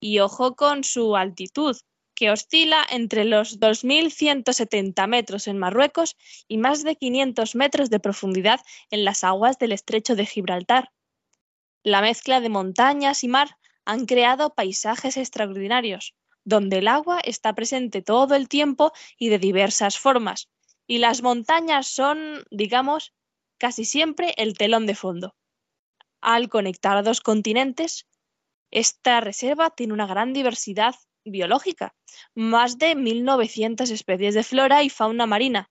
[0.01, 1.79] Y ojo con su altitud,
[2.15, 6.17] que oscila entre los 2.170 metros en Marruecos
[6.49, 10.91] y más de 500 metros de profundidad en las aguas del estrecho de Gibraltar.
[11.83, 18.03] La mezcla de montañas y mar han creado paisajes extraordinarios, donde el agua está presente
[18.03, 20.49] todo el tiempo y de diversas formas,
[20.87, 23.13] y las montañas son, digamos,
[23.59, 25.35] casi siempre el telón de fondo.
[26.21, 28.07] Al conectar dos continentes,
[28.71, 30.95] esta reserva tiene una gran diversidad
[31.25, 31.95] biológica,
[32.35, 35.71] más de 1.900 especies de flora y fauna marina.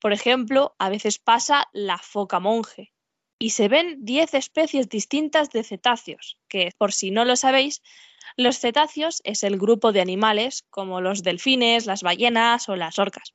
[0.00, 2.92] Por ejemplo, a veces pasa la foca monje.
[3.38, 7.82] Y se ven 10 especies distintas de cetáceos, que, por si no lo sabéis,
[8.36, 13.34] los cetáceos es el grupo de animales como los delfines, las ballenas o las orcas.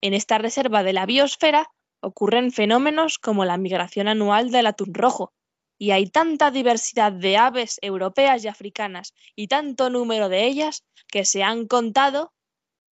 [0.00, 5.32] En esta reserva de la biosfera ocurren fenómenos como la migración anual del atún rojo,
[5.78, 11.24] y hay tanta diversidad de aves europeas y africanas y tanto número de ellas que
[11.24, 12.32] se han contado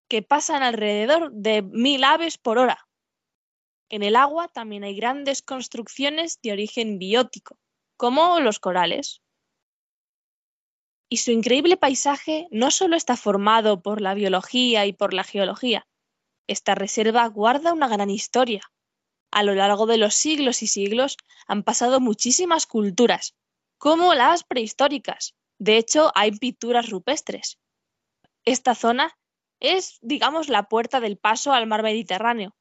[0.08, 2.86] que pasan alrededor de mil aves por hora.
[3.88, 7.58] En el agua también hay grandes construcciones de origen biótico,
[7.96, 9.22] como los corales.
[11.08, 15.86] Y su increíble paisaje no solo está formado por la biología y por la geología,
[16.46, 18.62] esta reserva guarda una gran historia.
[19.32, 21.16] A lo largo de los siglos y siglos
[21.46, 23.34] han pasado muchísimas culturas,
[23.78, 25.34] como las prehistóricas.
[25.58, 27.58] De hecho, hay pinturas rupestres.
[28.44, 29.16] Esta zona
[29.58, 32.54] es, digamos, la puerta del paso al mar Mediterráneo.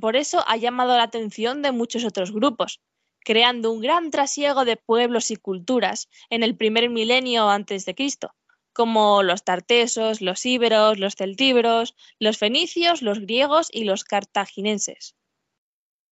[0.00, 2.80] Por eso ha llamado la atención de muchos otros grupos,
[3.20, 8.34] creando un gran trasiego de pueblos y culturas en el primer milenio antes de Cristo,
[8.72, 15.16] como los tartesos, los íberos, los celtíberos, los fenicios, los griegos y los cartaginenses.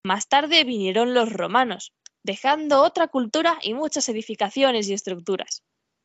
[0.05, 5.63] Más tarde vinieron los romanos, dejando otra cultura y muchas edificaciones y estructuras.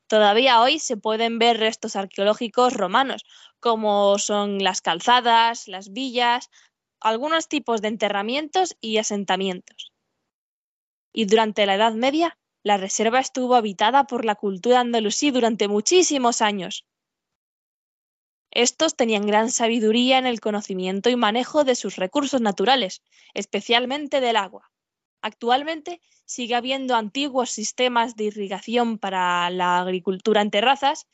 [0.08, 3.24] Todavía hoy se pueden ver restos arqueológicos romanos,
[3.60, 6.48] como son las calzadas, las villas,
[7.00, 9.92] algunos tipos de enterramientos y asentamientos.
[11.12, 16.40] Y durante la Edad Media la reserva estuvo habitada por la cultura andalusí durante muchísimos
[16.40, 16.84] años.
[18.50, 23.02] Estos tenían gran sabiduría en el conocimiento y manejo de sus recursos naturales,
[23.34, 24.70] especialmente del agua.
[25.20, 31.06] Actualmente sigue habiendo antiguos sistemas de irrigación para la agricultura en terrazas,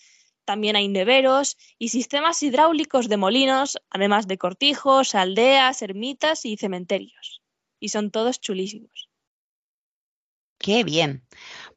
[0.44, 7.40] también hay neveros y sistemas hidráulicos de molinos, además de cortijos, aldeas, ermitas y cementerios.
[7.80, 9.08] Y son todos chulísimos.
[10.58, 11.26] Qué bien.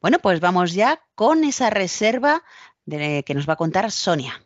[0.00, 2.42] Bueno, pues vamos ya con esa reserva
[2.86, 4.42] que nos va a contar Sonia.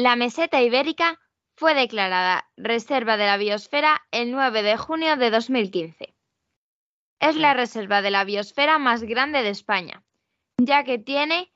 [0.00, 1.20] La meseta ibérica
[1.56, 6.14] fue declarada Reserva de la Biosfera el 9 de junio de 2015.
[7.18, 10.02] Es la reserva de la biosfera más grande de España,
[10.56, 11.52] ya que tiene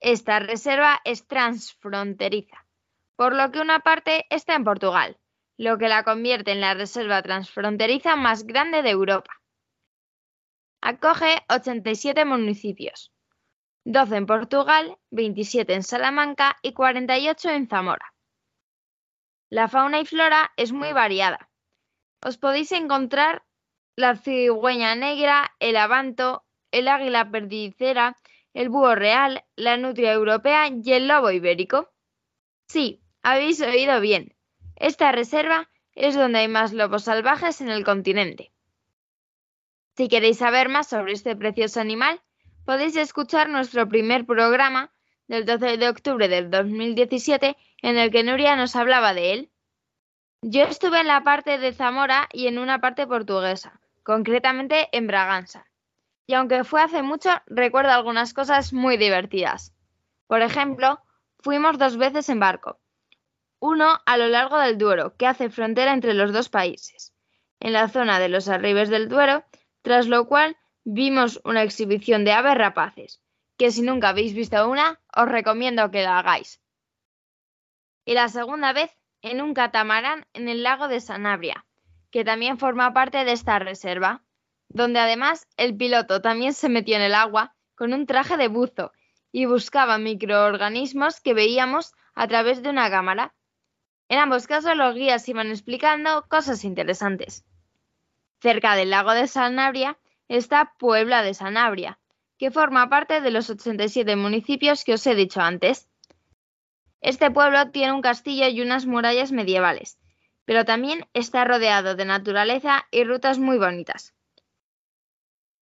[0.00, 2.66] Esta reserva es transfronteriza,
[3.14, 5.18] por lo que una parte está en Portugal,
[5.58, 9.42] lo que la convierte en la reserva transfronteriza más grande de Europa.
[10.88, 13.12] Acoge 87 municipios,
[13.86, 18.14] 12 en Portugal, 27 en Salamanca y 48 en Zamora.
[19.50, 21.50] La fauna y flora es muy variada.
[22.22, 23.44] Os podéis encontrar
[23.96, 28.16] la cigüeña negra, el abanto, el águila perdicera,
[28.54, 31.90] el búho real, la nutria europea y el lobo ibérico.
[32.68, 34.36] Sí, habéis oído bien.
[34.76, 38.52] Esta reserva es donde hay más lobos salvajes en el continente.
[39.96, 42.20] Si queréis saber más sobre este precioso animal,
[42.66, 44.92] podéis escuchar nuestro primer programa
[45.26, 49.50] del 12 de octubre del 2017 en el que Nuria nos hablaba de él.
[50.42, 55.66] Yo estuve en la parte de Zamora y en una parte portuguesa, concretamente en Braganza.
[56.26, 59.72] Y aunque fue hace mucho, recuerdo algunas cosas muy divertidas.
[60.26, 61.00] Por ejemplo,
[61.38, 62.78] fuimos dos veces en barco.
[63.60, 67.14] Uno a lo largo del Duero, que hace frontera entre los dos países,
[67.60, 69.42] en la zona de los arribes del Duero
[69.86, 73.22] tras lo cual vimos una exhibición de aves rapaces,
[73.56, 76.60] que si nunca habéis visto una, os recomiendo que la hagáis.
[78.04, 78.90] Y la segunda vez
[79.22, 81.66] en un catamarán en el lago de Sanabria,
[82.10, 84.24] que también forma parte de esta reserva,
[84.68, 88.90] donde además el piloto también se metió en el agua con un traje de buzo
[89.30, 93.36] y buscaba microorganismos que veíamos a través de una cámara.
[94.08, 97.45] En ambos casos los guías iban explicando cosas interesantes.
[98.40, 101.98] Cerca del lago de Sanabria está Puebla de Sanabria,
[102.38, 105.88] que forma parte de los 87 municipios que os he dicho antes.
[107.00, 109.98] Este pueblo tiene un castillo y unas murallas medievales,
[110.44, 114.14] pero también está rodeado de naturaleza y rutas muy bonitas.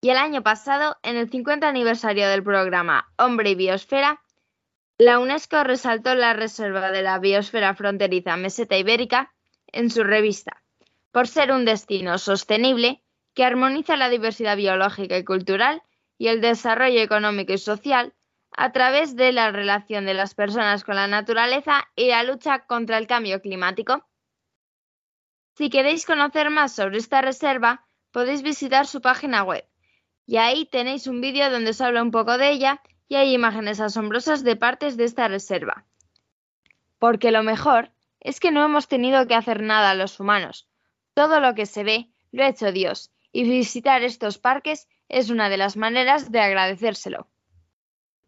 [0.00, 4.20] Y el año pasado, en el 50 aniversario del programa Hombre y Biosfera,
[4.98, 9.32] la UNESCO resaltó la reserva de la biosfera fronteriza Meseta Ibérica
[9.66, 10.63] en su revista
[11.14, 13.00] por ser un destino sostenible
[13.34, 15.80] que armoniza la diversidad biológica y cultural
[16.18, 18.12] y el desarrollo económico y social
[18.50, 22.98] a través de la relación de las personas con la naturaleza y la lucha contra
[22.98, 24.04] el cambio climático.
[25.56, 29.64] Si queréis conocer más sobre esta reserva, podéis visitar su página web
[30.26, 33.78] y ahí tenéis un vídeo donde os habla un poco de ella y hay imágenes
[33.78, 35.86] asombrosas de partes de esta reserva.
[36.98, 40.68] Porque lo mejor es que no hemos tenido que hacer nada los humanos,
[41.14, 45.48] todo lo que se ve lo ha hecho Dios, y visitar estos parques es una
[45.48, 47.28] de las maneras de agradecérselo.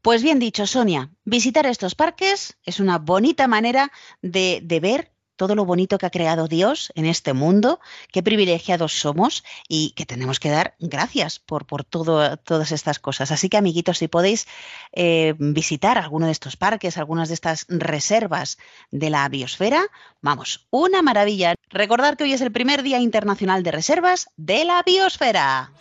[0.02, 3.90] Pues bien dicho, Sonia, visitar estos parques es una bonita manera
[4.22, 7.80] de, de ver todo lo bonito que ha creado Dios en este mundo,
[8.12, 13.30] qué privilegiados somos y que tenemos que dar gracias por, por todas estas cosas.
[13.30, 14.46] Así que, amiguitos, si podéis
[14.92, 18.58] eh, visitar alguno de estos parques, algunas de estas reservas
[18.90, 19.86] de la biosfera,
[20.20, 21.54] vamos, una maravilla.
[21.70, 25.72] Recordar que hoy es el primer Día Internacional de Reservas de la Biosfera.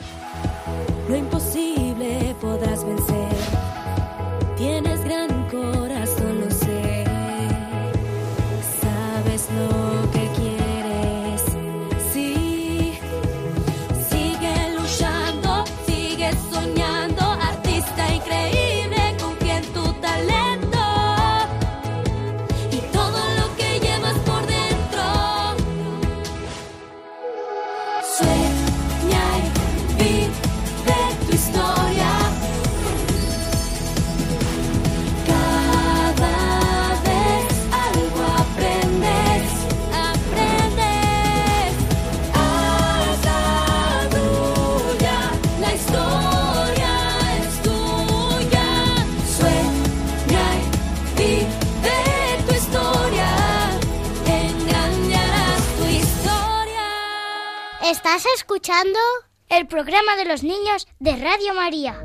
[57.95, 58.99] ¿Estás escuchando?
[59.47, 61.97] El programa de los niños de Radio María.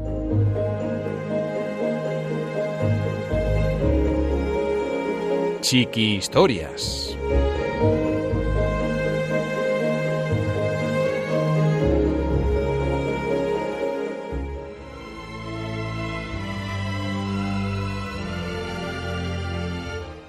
[5.60, 7.16] Chiqui Historias.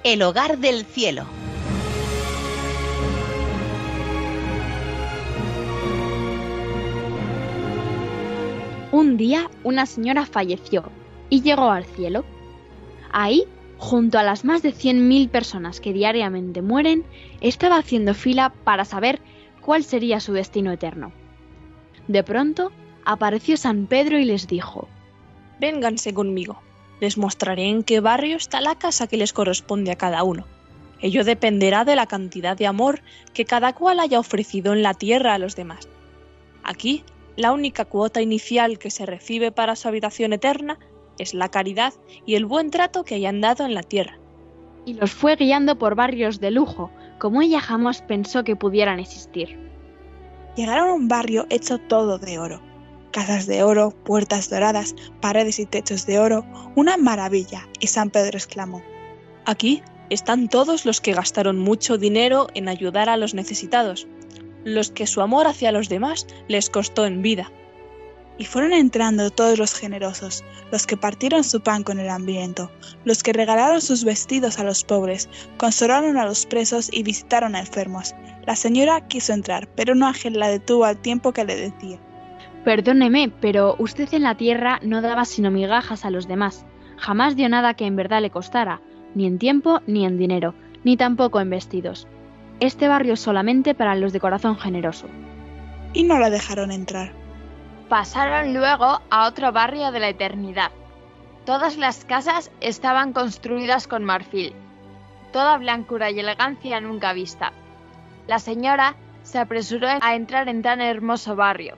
[0.02, 1.24] El hogar del cielo.
[8.92, 10.84] Un día una señora falleció
[11.30, 12.26] y llegó al cielo.
[13.10, 13.44] Ahí,
[13.78, 17.02] junto a las más de 100.000 personas que diariamente mueren,
[17.40, 19.20] estaba haciendo fila para saber
[19.62, 21.10] cuál sería su destino eterno.
[22.06, 22.70] De pronto,
[23.06, 24.88] apareció San Pedro y les dijo,
[25.58, 26.60] Vénganse conmigo.
[27.00, 30.44] Les mostraré en qué barrio está la casa que les corresponde a cada uno.
[31.00, 33.00] Ello dependerá de la cantidad de amor
[33.32, 35.88] que cada cual haya ofrecido en la tierra a los demás.
[36.62, 37.04] Aquí,
[37.36, 40.78] la única cuota inicial que se recibe para su habitación eterna
[41.18, 41.94] es la caridad
[42.26, 44.18] y el buen trato que hayan dado en la tierra.
[44.84, 46.90] y los fue guiando por barrios de lujo,
[47.20, 49.56] como ella jamás pensó que pudieran existir.
[50.56, 52.60] Llegaron a un barrio hecho todo de oro.
[53.12, 58.38] Casas de oro, puertas doradas, paredes y techos de oro, una maravilla, y San Pedro
[58.38, 58.82] exclamó.
[59.44, 64.06] Aquí están todos los que gastaron mucho dinero en ayudar a los necesitados,
[64.64, 67.50] los que su amor hacia los demás les costó en vida.
[68.38, 72.70] Y fueron entrando todos los generosos, los que partieron su pan con el hambriento,
[73.04, 77.60] los que regalaron sus vestidos a los pobres, consolaron a los presos y visitaron a
[77.60, 78.14] enfermos.
[78.46, 81.98] La señora quiso entrar, pero un ángel la detuvo al tiempo que le decía.
[82.64, 86.64] Perdóneme, pero usted en la tierra no daba sino migajas a los demás.
[86.96, 88.80] Jamás dio nada que en verdad le costara,
[89.14, 92.06] ni en tiempo ni en dinero, ni tampoco en vestidos.
[92.62, 95.08] Este barrio es solamente para los de corazón generoso.
[95.94, 97.10] Y no la dejaron entrar.
[97.88, 100.70] Pasaron luego a otro barrio de la eternidad.
[101.44, 104.52] Todas las casas estaban construidas con marfil,
[105.32, 107.52] toda blancura y elegancia nunca vista.
[108.28, 108.94] La señora
[109.24, 111.76] se apresuró a entrar en tan hermoso barrio,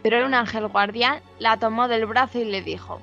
[0.00, 3.00] pero un ángel guardián la tomó del brazo y le dijo,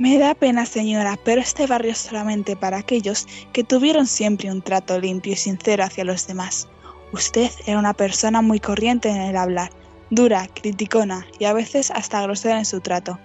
[0.00, 4.62] Me da pena, señora, pero este barrio es solamente para aquellos que tuvieron siempre un
[4.62, 6.70] trato limpio y sincero hacia los demás.
[7.12, 9.68] Usted era una persona muy corriente en el hablar,
[10.08, 13.18] dura, criticona y a veces hasta grosera en su trato.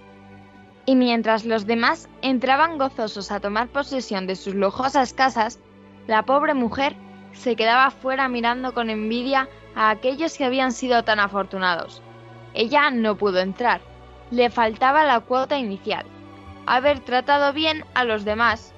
[0.86, 5.60] Y mientras los demás entraban gozosos a tomar posesión de sus lujosas casas,
[6.08, 6.98] la pobre mujer
[7.32, 12.02] se quedaba fuera mirando con envidia a aquellos que habían sido tan afortunados.
[12.54, 13.80] Ella no pudo entrar,
[14.30, 16.06] le faltaba la cuota inicial,
[16.66, 18.74] haber tratado bien a los demás.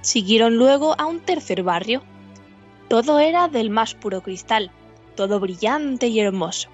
[0.00, 2.02] Siguieron luego a un tercer barrio.
[2.88, 4.70] Todo era del más puro cristal,
[5.14, 6.68] todo brillante y hermoso.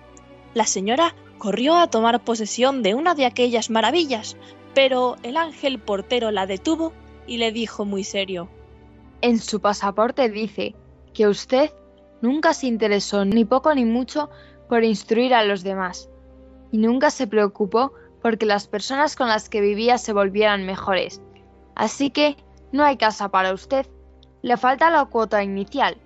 [0.55, 4.37] La señora corrió a tomar posesión de una de aquellas maravillas,
[4.75, 6.93] pero el ángel portero la detuvo
[7.27, 8.49] y le dijo muy serio
[9.21, 10.75] En su pasaporte dice
[11.14, 11.71] que usted
[12.21, 14.31] nunca se interesó ni poco ni mucho
[14.69, 16.11] por instruir a los demás,
[16.73, 17.93] y nunca se preocupó
[18.23, 21.21] porque las personas con las que vivía se volvieran mejores.
[21.75, 22.37] Así que
[22.73, 23.87] no hay casa para usted.
[24.43, 25.97] Le falta la cuota inicial,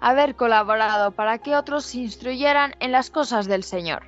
[0.00, 4.04] haber colaborado para que otros se instruyeran en las cosas del Señor.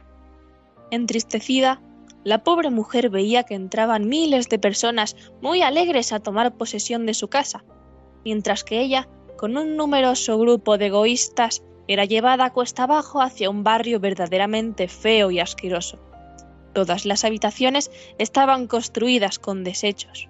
[0.91, 1.81] Entristecida,
[2.25, 7.15] La pobre mujer veía que entraban miles de personas muy alegres a tomar posesión de
[7.15, 7.65] su casa,
[8.25, 13.65] mientras que ella, con un numeroso grupo de egoístas, era llevada cuesta abajo hacia un
[13.65, 15.99] barrio verdaderamente feo y asqueroso.
[16.73, 20.29] Todas las habitaciones estaban construidas con desechos.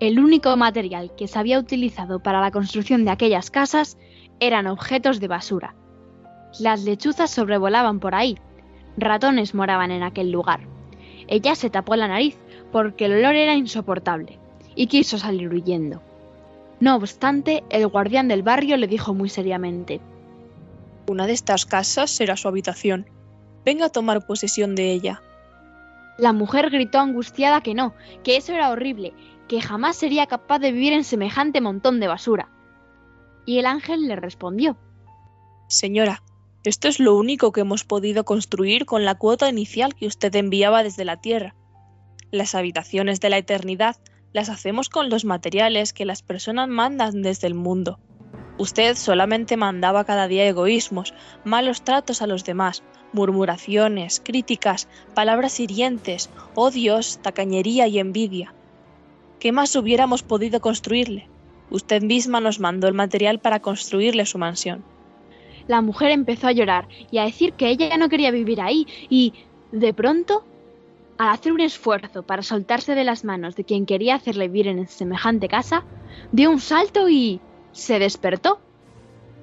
[0.00, 3.98] El único material que se había utilizado para la construcción de aquellas casas
[4.40, 5.74] eran objetos de basura.
[6.58, 8.38] Las lechuzas sobrevolaban por ahí.
[8.96, 10.60] Ratones moraban en aquel lugar.
[11.28, 12.36] Ella se tapó la nariz
[12.72, 14.38] porque el olor era insoportable
[14.74, 16.02] y quiso salir huyendo.
[16.80, 20.00] No obstante, el guardián del barrio le dijo muy seriamente
[21.06, 23.06] Una de estas casas será su habitación.
[23.64, 25.22] Venga a tomar posesión de ella.
[26.20, 29.14] La mujer gritó angustiada que no, que eso era horrible,
[29.48, 32.50] que jamás sería capaz de vivir en semejante montón de basura.
[33.46, 34.76] Y el ángel le respondió
[35.66, 36.22] Señora,
[36.62, 40.82] esto es lo único que hemos podido construir con la cuota inicial que usted enviaba
[40.82, 41.54] desde la Tierra.
[42.30, 43.96] Las habitaciones de la eternidad
[44.34, 47.98] las hacemos con los materiales que las personas mandan desde el mundo.
[48.58, 51.14] Usted solamente mandaba cada día egoísmos,
[51.44, 52.82] malos tratos a los demás,
[53.12, 58.54] murmuraciones, críticas, palabras hirientes, odios, tacañería y envidia.
[59.38, 61.28] ¿Qué más hubiéramos podido construirle?
[61.70, 64.84] Usted misma nos mandó el material para construirle su mansión.
[65.66, 68.86] La mujer empezó a llorar y a decir que ella ya no quería vivir ahí
[69.08, 69.34] y,
[69.72, 70.44] de pronto,
[71.16, 74.88] al hacer un esfuerzo para soltarse de las manos de quien quería hacerle vivir en
[74.88, 75.84] semejante casa,
[76.32, 77.40] dio un salto y
[77.72, 78.58] se despertó.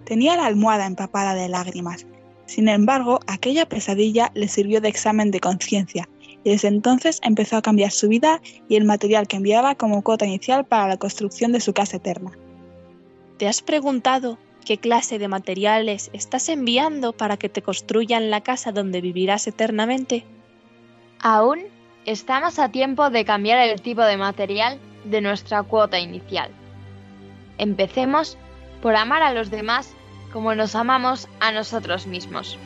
[0.04, 2.06] Tenía la almohada empapada de lágrimas.
[2.48, 6.10] Sin embargo, aquella pesadilla le sirvió de examen de conciencia
[6.44, 10.26] y desde entonces empezó a cambiar su vida y el material que enviaba como cuota
[10.26, 12.32] inicial para la construcción de su casa eterna.
[13.38, 18.72] ¿Te has preguntado qué clase de materiales estás enviando para que te construyan la casa
[18.72, 20.24] donde vivirás eternamente?
[21.20, 21.60] Aún
[22.06, 26.50] estamos a tiempo de cambiar el tipo de material de nuestra cuota inicial.
[27.58, 28.38] Empecemos
[28.82, 29.97] por amar a los demás
[30.32, 32.60] como nos amamos a nosotros mismos.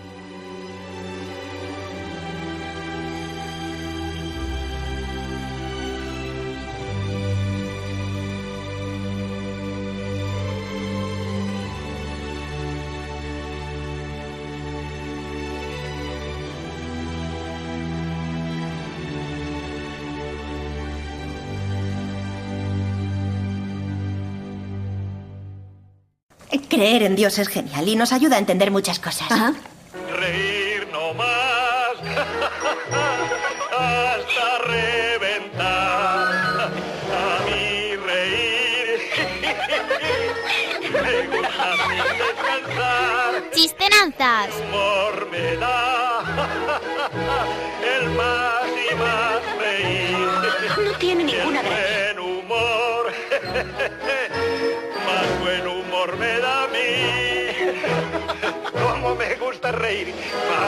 [26.82, 29.30] Creer en Dios es genial y nos ayuda a entender muchas cosas.
[30.18, 31.94] Reír no más
[33.78, 35.62] hasta reventar.
[36.72, 39.00] A mí reír
[40.92, 41.70] me gusta
[42.18, 43.52] descansar.
[43.54, 44.50] Chistenanzas.
[44.68, 46.24] Humor me da
[47.96, 50.28] el más y más reír.
[50.84, 53.14] No tiene ninguna el buen humor,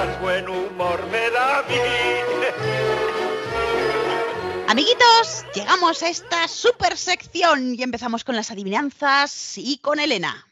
[0.06, 1.76] más buen humor me da a mí.
[4.68, 10.48] Amiguitos, llegamos a esta super sección y empezamos con las adivinanzas y con Elena.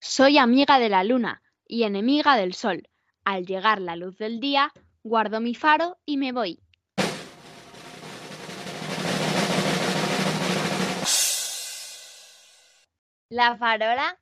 [0.00, 2.88] Soy amiga de la luna y enemiga del sol.
[3.24, 4.70] Al llegar la luz del día,
[5.02, 6.60] guardo mi faro y me voy.
[13.30, 14.20] ¿La farola?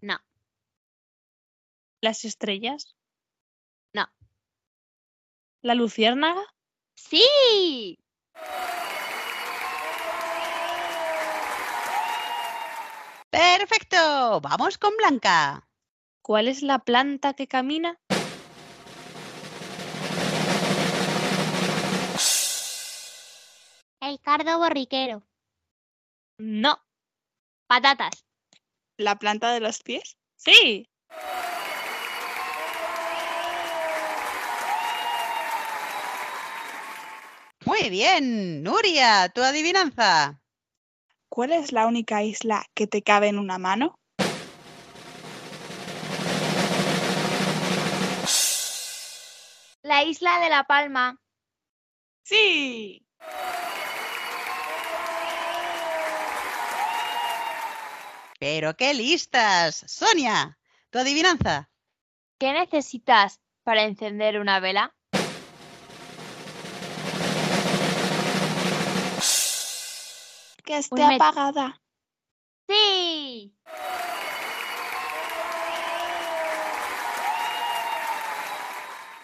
[0.00, 0.18] No.
[2.00, 2.93] ¿Las estrellas?
[5.64, 6.42] ¿La luciérnaga?
[6.94, 7.98] ¡Sí!
[13.30, 15.66] Perfecto, vamos con Blanca.
[16.20, 17.98] ¿Cuál es la planta que camina?
[24.02, 25.26] El cardo borriquero.
[26.36, 26.78] No.
[27.66, 28.26] Patatas.
[28.98, 30.18] ¿La planta de los pies?
[30.36, 30.90] Sí.
[37.76, 40.40] Muy bien, Nuria, tu adivinanza.
[41.28, 43.98] ¿Cuál es la única isla que te cabe en una mano?
[49.82, 51.20] La isla de la Palma.
[52.22, 53.04] Sí.
[58.38, 59.84] Pero qué listas.
[59.88, 60.58] Sonia,
[60.90, 61.70] tu adivinanza.
[62.38, 64.93] ¿Qué necesitas para encender una vela?
[70.74, 71.80] Que esté apagada.
[72.68, 73.54] Sí.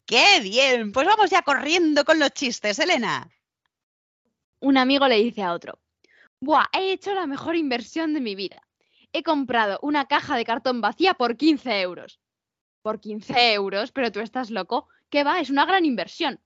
[0.07, 0.92] ¡Qué bien!
[0.92, 3.28] Pues vamos ya corriendo con los chistes, Elena.
[4.61, 5.80] Un amigo le dice a otro,
[6.38, 8.62] Buah, he hecho la mejor inversión de mi vida.
[9.12, 12.20] He comprado una caja de cartón vacía por 15 euros.
[12.82, 14.86] Por 15 euros, pero tú estás loco.
[15.09, 15.40] ¿Qué va?
[15.40, 16.40] Es una gran inversión.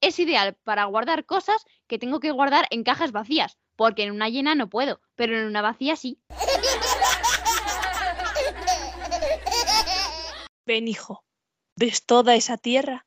[0.00, 4.28] Es ideal para guardar cosas que tengo que guardar en cajas vacías, porque en una
[4.28, 6.20] llena no puedo, pero en una vacía sí.
[10.66, 11.24] Ven, hijo,
[11.76, 13.06] ¿ves toda esa tierra?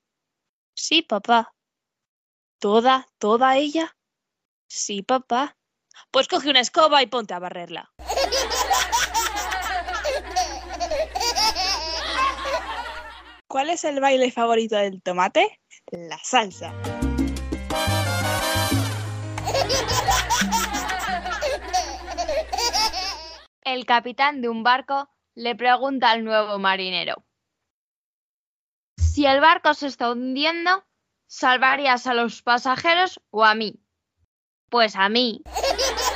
[0.75, 1.53] Sí, papá.
[2.59, 3.95] ¿Toda, toda ella?
[4.69, 5.57] Sí, papá.
[6.11, 7.91] Pues coge una escoba y ponte a barrerla.
[13.47, 15.59] ¿Cuál es el baile favorito del tomate?
[15.91, 16.73] La salsa.
[23.67, 27.25] El capitán de un barco le pregunta al nuevo marinero.
[28.95, 30.85] Si el barco se está hundiendo,
[31.25, 33.83] ¿salvarías a los pasajeros o a mí?
[34.69, 35.41] Pues a mí.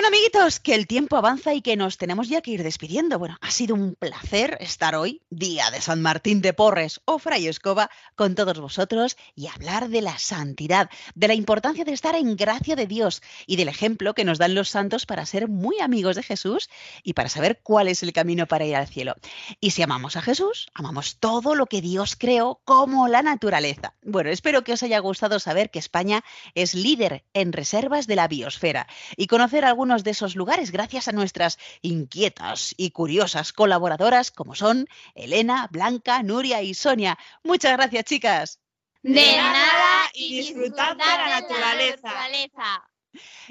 [0.00, 3.18] Bueno, amiguitos, que el tiempo avanza y que nos tenemos ya que ir despidiendo.
[3.18, 7.48] Bueno, ha sido un placer estar hoy, día de San Martín de Porres o Fray
[7.48, 12.34] Escoba, con todos vosotros y hablar de la santidad, de la importancia de estar en
[12.34, 16.16] gracia de Dios y del ejemplo que nos dan los santos para ser muy amigos
[16.16, 16.70] de Jesús
[17.02, 19.16] y para saber cuál es el camino para ir al cielo.
[19.60, 23.92] Y si amamos a Jesús, amamos todo lo que Dios creó como la naturaleza.
[24.02, 26.24] Bueno, espero que os haya gustado saber que España
[26.54, 28.86] es líder en reservas de la biosfera
[29.18, 34.86] y conocer algunos de esos lugares gracias a nuestras inquietas y curiosas colaboradoras como son
[35.14, 37.18] Elena, Blanca, Nuria y Sonia.
[37.42, 38.60] Muchas gracias, chicas.
[39.02, 42.88] De nada y disfrutad de la naturaleza.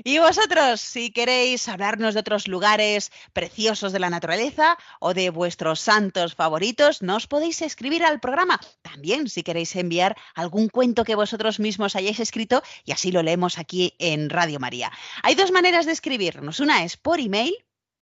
[0.03, 5.81] Y vosotros, si queréis hablarnos de otros lugares preciosos de la naturaleza o de vuestros
[5.81, 8.59] santos favoritos, nos podéis escribir al programa.
[8.81, 13.57] También si queréis enviar algún cuento que vosotros mismos hayáis escrito y así lo leemos
[13.59, 14.91] aquí en Radio María.
[15.23, 16.59] Hay dos maneras de escribirnos.
[16.61, 17.53] Una es por email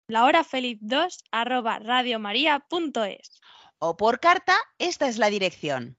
[0.09, 3.41] lahorafeliz2 arroba radiomaria.es.
[3.79, 4.55] o por carta.
[4.77, 5.97] Esta es la dirección.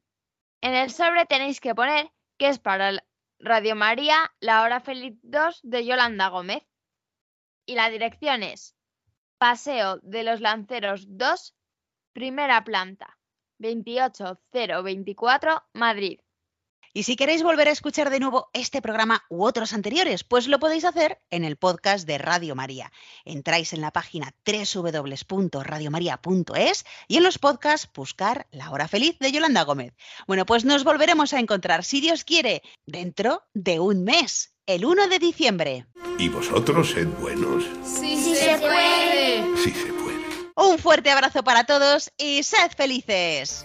[0.60, 3.02] En el sobre tenéis que poner que es para el-
[3.44, 6.62] Radio María, La Hora Feliz 2 de Yolanda Gómez.
[7.66, 8.76] Y la dirección es
[9.36, 11.52] Paseo de los Lanceros 2,
[12.12, 13.18] primera planta,
[13.58, 16.20] 28024, Madrid.
[16.94, 20.58] Y si queréis volver a escuchar de nuevo este programa u otros anteriores, pues lo
[20.58, 22.92] podéis hacer en el podcast de Radio María.
[23.24, 29.62] Entráis en la página www.radiomaria.es y en los podcasts buscar La Hora Feliz de Yolanda
[29.62, 29.94] Gómez.
[30.26, 35.08] Bueno, pues nos volveremos a encontrar, si Dios quiere, dentro de un mes, el 1
[35.08, 35.86] de diciembre.
[36.18, 37.64] Y vosotros sed buenos.
[37.84, 39.46] Sí, se puede.
[39.64, 40.20] Sí se puede.
[40.56, 43.64] Un fuerte abrazo para todos y sed felices.